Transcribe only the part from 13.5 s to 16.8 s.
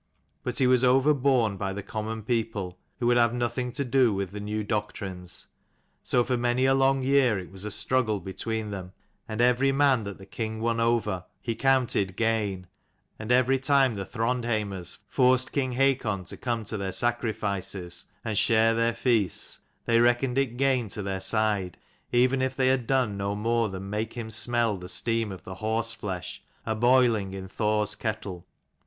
time the Throndheimers forced king Hakon to come to